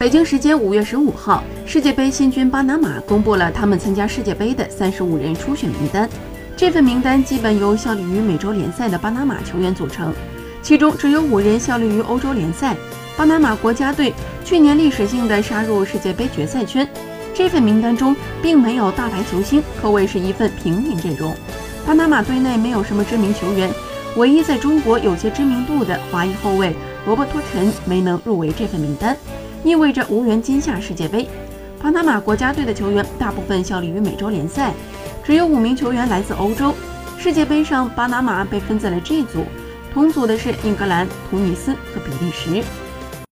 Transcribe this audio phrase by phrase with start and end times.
[0.00, 6.08] 北京时间五月十五号，世界杯新军巴拿马公布了他们参加世界杯的三十五人初选名单。
[6.56, 10.14] 这份名单基本由效力于美洲联赛的巴拿马球员组成，
[10.62, 12.76] 其中只有五人效力于欧洲联赛。
[13.16, 14.14] 巴拿马国家队
[14.44, 16.88] 去年历史性的杀入世界杯决赛圈。
[17.34, 21.34] 这份名单中并没有大牌球星，可谓是一份平民阵容。
[21.84, 23.68] 巴拿马队内没有什么知名球员，
[24.14, 26.72] 唯一在中国有些知名度的华裔后卫
[27.04, 29.16] 罗伯托·陈没能入围这份名单。
[29.64, 31.28] 意味着无缘今夏世界杯。
[31.80, 34.72] 巴拿马国家队的球员大部分效力于美洲联赛，
[35.24, 36.74] 只有五名球员来自欧洲。
[37.18, 39.44] 世界杯上，巴拿马被分在了 G 组，
[39.92, 42.62] 同组的是英格兰、突尼斯和比利时。